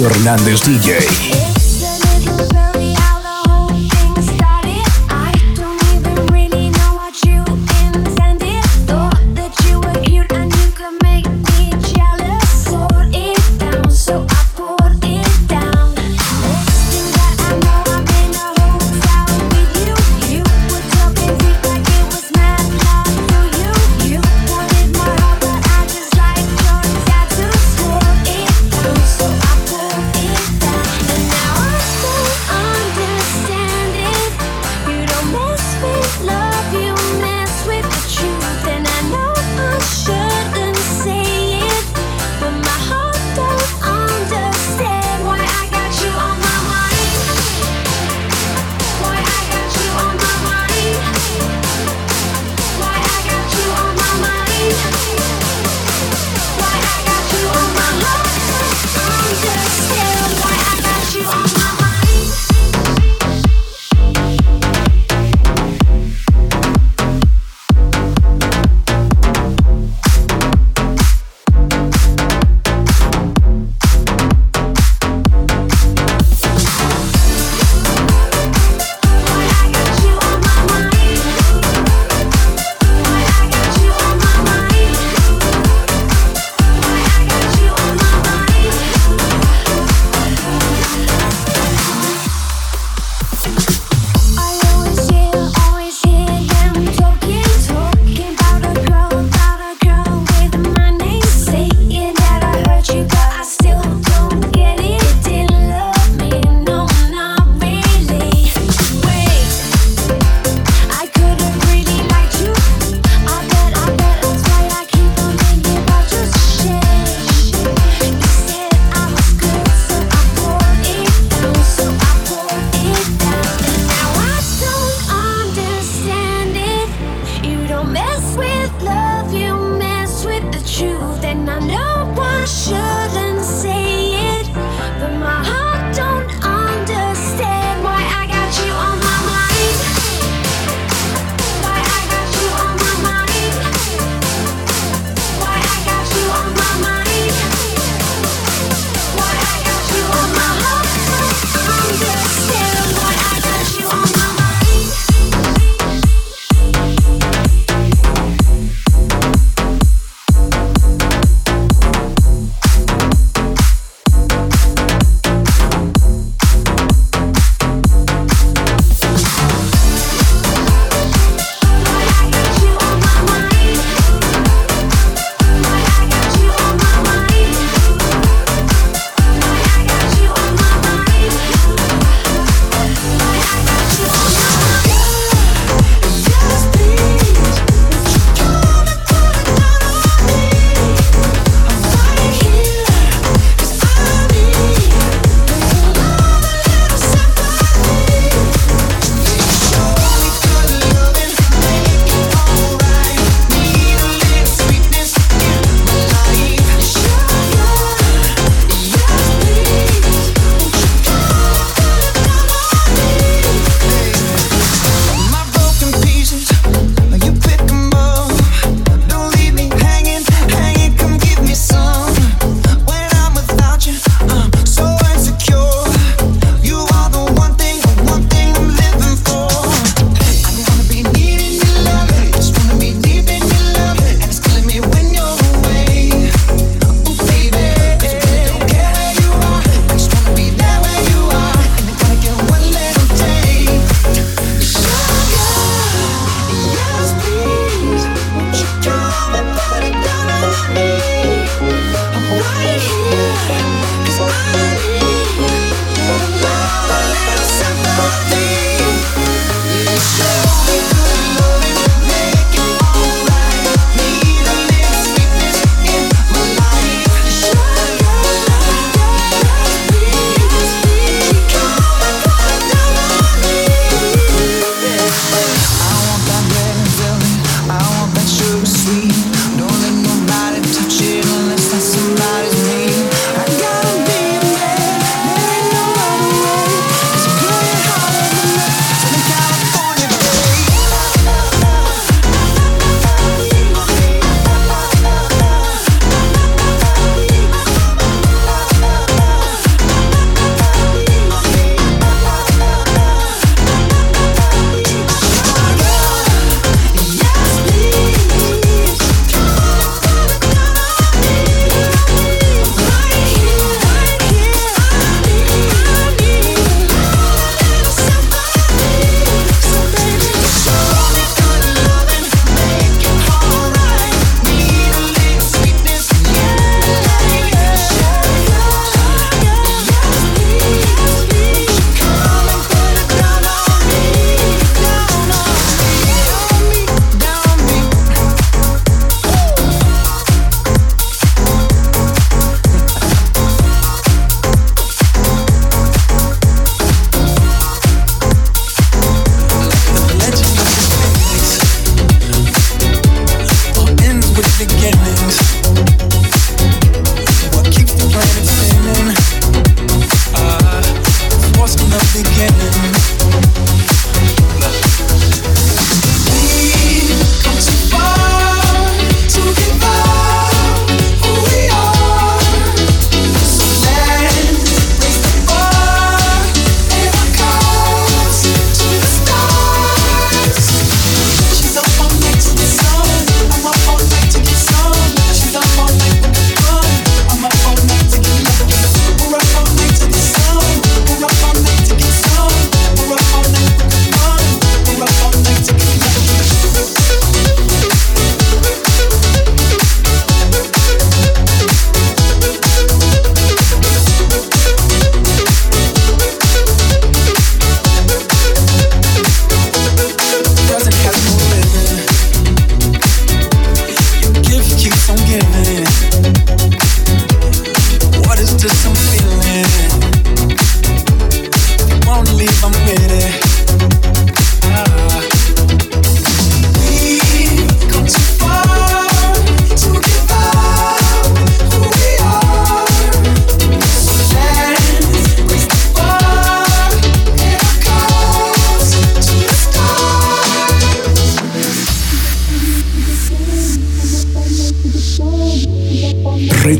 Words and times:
con 0.00 0.08
Pablo 0.08 0.16
Hernández 0.16 0.62
DJ. 0.62 1.59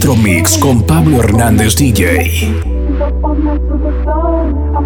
Electromix 0.00 0.56
con 0.56 0.82
Pablo 0.87 1.20
Hernández 1.20 1.75
DJ. 1.76 2.25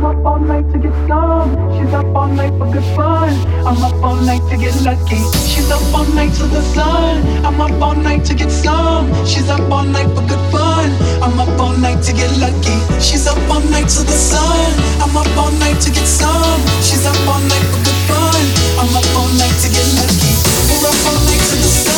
up 0.05 0.27
all 0.27 0.41
night 0.41 0.67
to 0.73 0.79
get 0.79 0.93
some. 1.07 1.55
She's 1.71 1.95
up 1.95 2.17
all 2.17 2.27
night 2.27 2.53
for 2.59 2.67
good 2.67 2.83
fun. 2.97 3.31
I'm 3.65 3.79
up 3.79 3.95
all 4.03 4.17
night 4.17 4.43
to 4.51 4.57
get 4.57 4.75
lucky. 4.83 5.23
She's 5.47 5.71
up 5.71 5.87
all 5.95 6.05
night 6.19 6.35
till 6.35 6.49
the 6.49 6.63
sun. 6.75 7.23
I'm 7.47 7.61
up 7.61 7.81
all 7.81 7.95
night 7.95 8.25
to 8.25 8.35
get 8.35 8.51
some. 8.51 9.07
She's 9.25 9.49
up 9.49 9.71
all 9.71 9.85
night 9.85 10.11
for 10.19 10.27
good 10.27 10.45
fun. 10.51 10.91
I'm 11.23 11.39
up 11.39 11.61
all 11.61 11.77
night 11.79 12.03
to 12.11 12.13
get 12.13 12.35
lucky. 12.43 12.75
She's 12.99 13.29
up 13.29 13.39
all 13.49 13.63
night 13.71 13.87
till 13.87 14.03
the 14.03 14.19
sun. 14.19 14.67
I'm 14.99 15.17
up 15.17 15.31
all 15.39 15.53
night 15.63 15.79
to 15.83 15.91
get 15.95 16.09
some. 16.11 16.61
She's 16.83 17.07
up 17.07 17.15
all 17.31 17.41
night 17.47 17.67
for 17.71 17.81
good 17.87 18.01
fun. 18.11 18.43
I'm 18.83 18.91
up 18.99 19.07
all 19.15 19.31
night 19.39 19.57
to 19.63 19.69
get 19.71 19.87
lucky. 19.95 20.35
We're 20.75 20.91
up 20.91 20.99
all 21.07 21.19
night 21.23 21.39
to 21.39 21.57
get 21.63 21.71
some. 21.71 21.95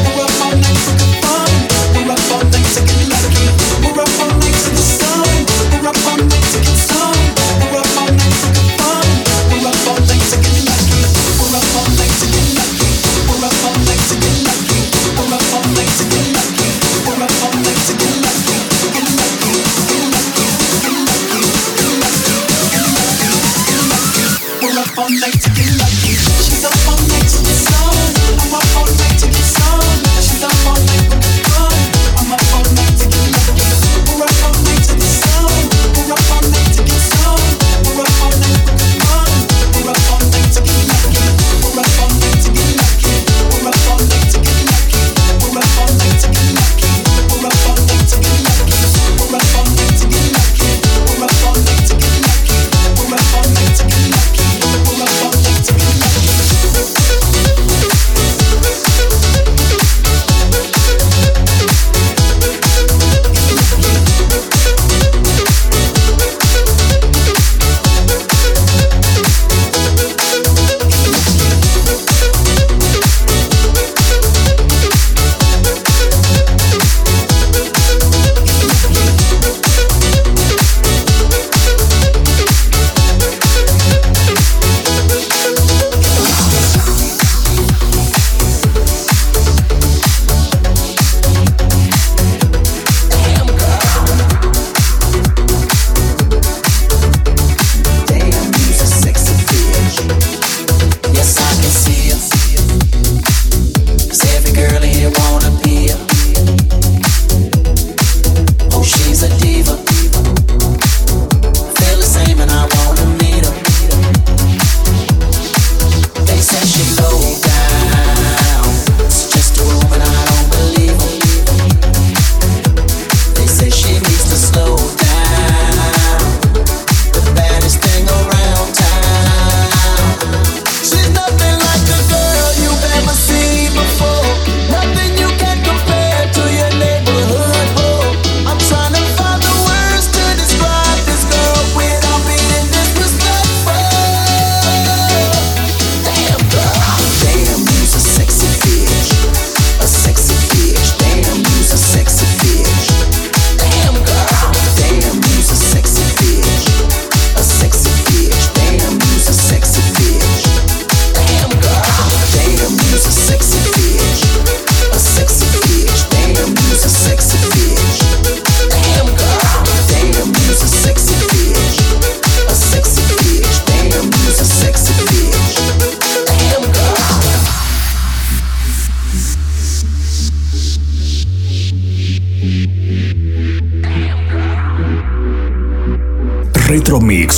We're 0.00 0.24
up 0.24 0.40
all 0.42 0.56
night, 0.56 0.78
so 0.84 0.92
good 1.00 1.14
fun. 1.22 1.52
We're 1.94 2.12
up 2.12 2.32
all 2.32 2.44
night, 2.50 2.68
taking 2.74 3.08
give 3.08 3.36
like. 3.36 3.51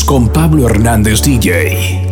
con 0.04 0.28
Pablo 0.28 0.66
Hernández 0.66 1.22
DJ. 1.22 2.03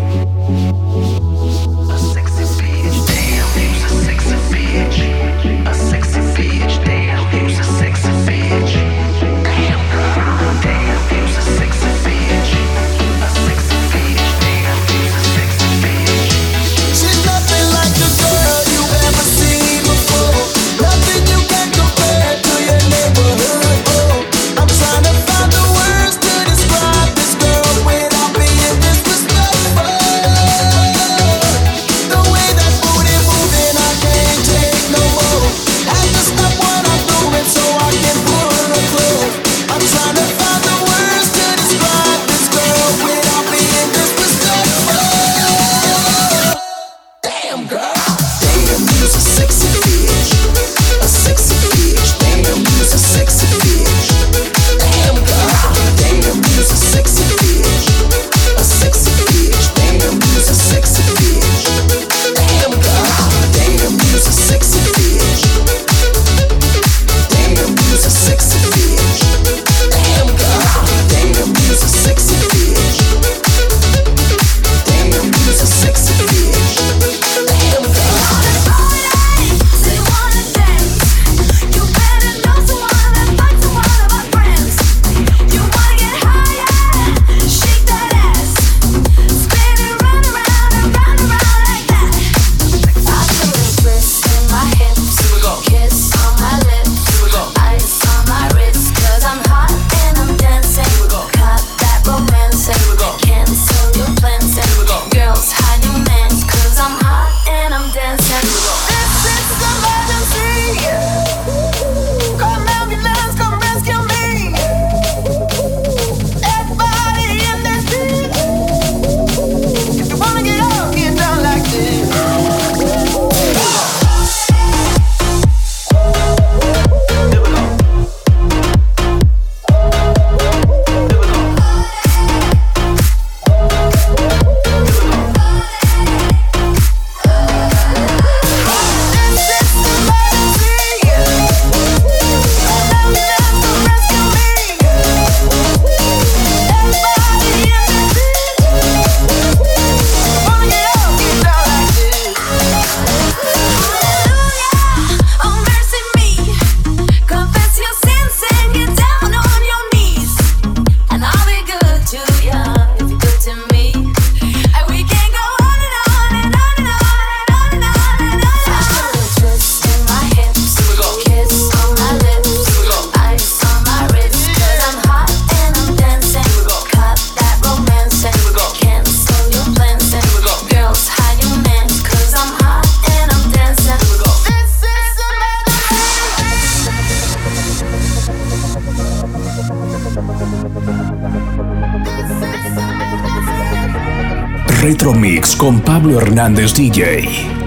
Retro 194.82 195.14
Mix 195.14 195.54
con 195.54 195.80
Pablo 195.80 196.18
Hernández 196.18 196.74
DJ. 196.74 197.61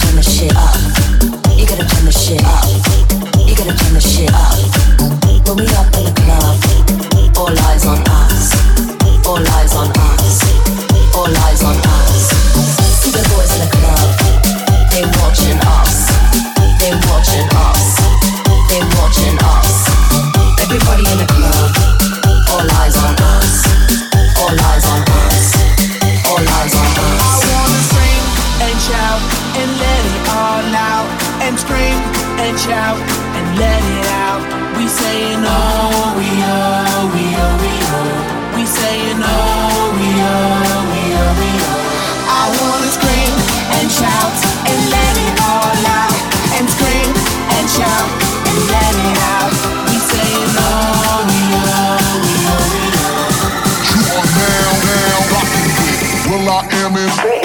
They 0.00 0.61
Will 56.92 57.41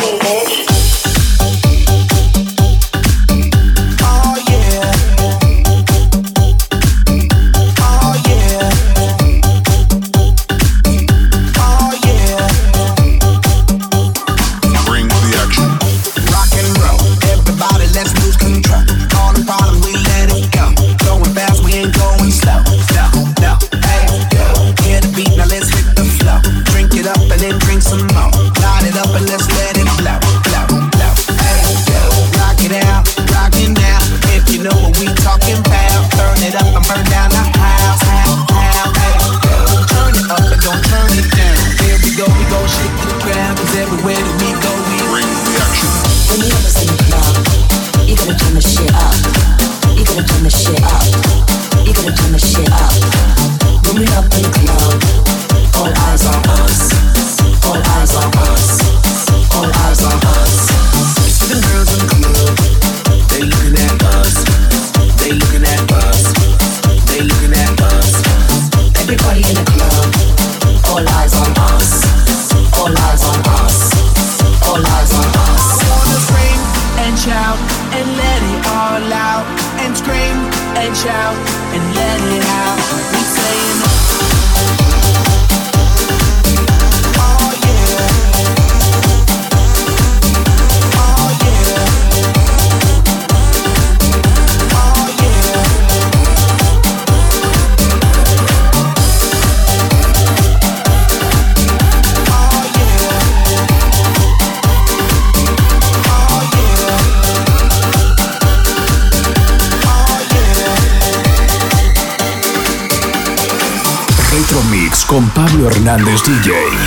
con 115.17 115.27
Pablo 115.31 115.67
Hernández 115.67 116.21
DJ. 116.21 116.86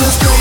Let's 0.00 0.16
go. 0.22 0.37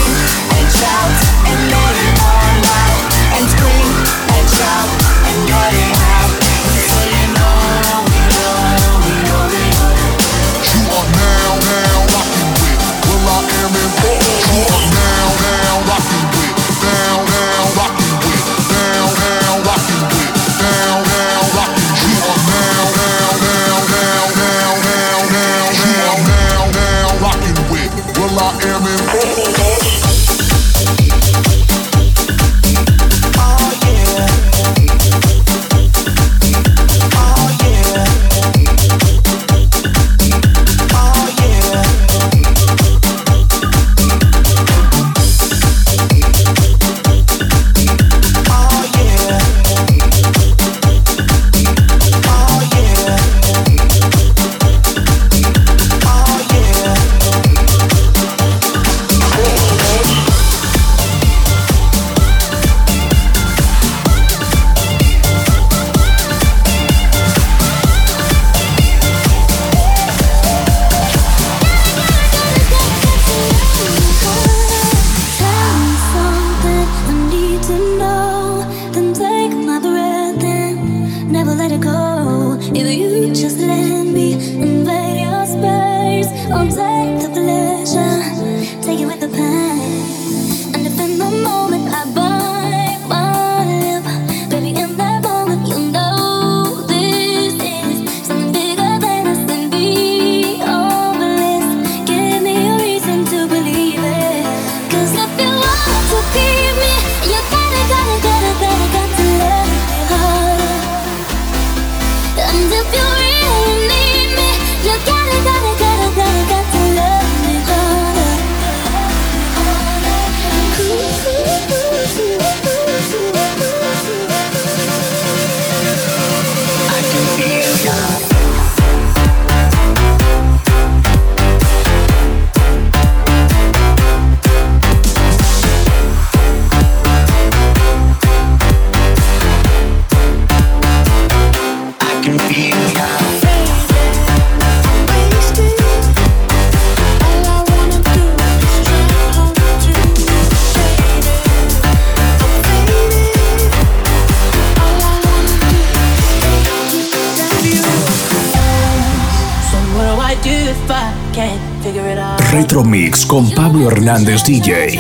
Retro 162.60 162.84
Mix 162.84 163.24
con 163.24 163.52
Pablo 163.52 163.92
Hernández 163.92 164.44
DJ. 164.44 165.00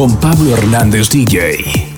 Con 0.00 0.16
Pablo 0.16 0.56
Hernández 0.56 1.10
DJ. 1.10 1.89